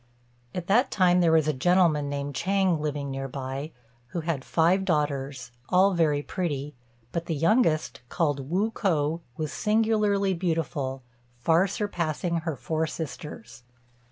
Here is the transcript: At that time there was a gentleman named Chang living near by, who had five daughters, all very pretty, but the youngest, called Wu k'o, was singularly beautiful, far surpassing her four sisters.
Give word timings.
At 0.55 0.65
that 0.65 0.89
time 0.89 1.21
there 1.21 1.31
was 1.31 1.47
a 1.47 1.53
gentleman 1.53 2.09
named 2.09 2.33
Chang 2.33 2.79
living 2.81 3.11
near 3.11 3.27
by, 3.27 3.71
who 4.07 4.21
had 4.21 4.43
five 4.43 4.83
daughters, 4.83 5.51
all 5.69 5.93
very 5.93 6.23
pretty, 6.23 6.73
but 7.11 7.27
the 7.27 7.35
youngest, 7.35 8.01
called 8.09 8.49
Wu 8.49 8.71
k'o, 8.71 9.21
was 9.37 9.53
singularly 9.53 10.33
beautiful, 10.33 11.03
far 11.37 11.67
surpassing 11.67 12.37
her 12.37 12.55
four 12.55 12.87
sisters. 12.87 13.61